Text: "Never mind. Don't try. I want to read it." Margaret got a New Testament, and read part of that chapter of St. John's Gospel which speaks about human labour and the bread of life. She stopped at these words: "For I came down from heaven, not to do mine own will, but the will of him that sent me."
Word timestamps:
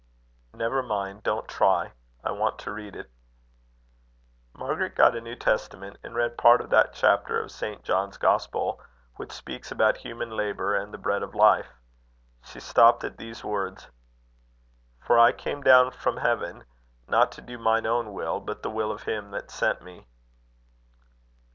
"Never 0.55 0.81
mind. 0.81 1.21
Don't 1.21 1.47
try. 1.47 1.93
I 2.23 2.31
want 2.31 2.57
to 2.61 2.71
read 2.71 2.95
it." 2.95 3.11
Margaret 4.57 4.95
got 4.95 5.15
a 5.15 5.21
New 5.21 5.35
Testament, 5.35 5.99
and 6.01 6.15
read 6.15 6.39
part 6.39 6.59
of 6.59 6.71
that 6.71 6.93
chapter 6.93 7.39
of 7.39 7.51
St. 7.51 7.83
John's 7.83 8.17
Gospel 8.17 8.81
which 9.17 9.31
speaks 9.31 9.71
about 9.71 9.97
human 9.97 10.31
labour 10.31 10.73
and 10.75 10.91
the 10.91 10.97
bread 10.97 11.21
of 11.21 11.35
life. 11.35 11.67
She 12.43 12.59
stopped 12.59 13.03
at 13.03 13.17
these 13.17 13.43
words: 13.45 13.91
"For 14.99 15.19
I 15.19 15.31
came 15.31 15.61
down 15.61 15.91
from 15.91 16.17
heaven, 16.17 16.63
not 17.07 17.31
to 17.33 17.41
do 17.41 17.59
mine 17.59 17.85
own 17.85 18.11
will, 18.11 18.39
but 18.39 18.63
the 18.63 18.71
will 18.71 18.91
of 18.91 19.03
him 19.03 19.29
that 19.29 19.51
sent 19.51 19.83
me." 19.83 20.07